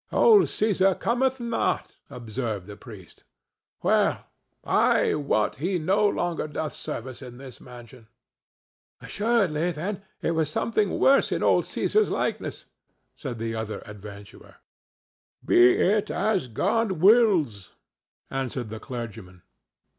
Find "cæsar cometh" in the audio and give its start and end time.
0.45-1.39